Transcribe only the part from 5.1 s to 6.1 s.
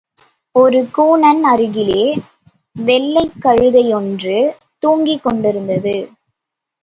கொண்டிருந்தது.